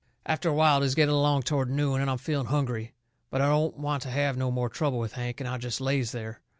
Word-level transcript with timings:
After 0.25 0.49
a 0.49 0.53
while 0.55 0.81
it 0.81 0.85
is 0.87 0.95
getting 0.95 1.13
along 1.13 1.43
toward 1.43 1.69
noon, 1.69 2.01
and 2.01 2.09
I'm 2.09 2.17
feeling 2.17 2.47
hungry. 2.47 2.95
But 3.29 3.39
I 3.39 3.45
don't 3.49 3.77
want 3.77 4.01
to 4.01 4.09
have 4.09 4.35
no 4.35 4.49
more 4.49 4.67
trouble 4.67 4.97
with 4.97 5.13
Hank, 5.13 5.39
and 5.39 5.47
I 5.47 5.59
jest 5.59 5.79
lays 5.79 6.11
there. 6.11 6.41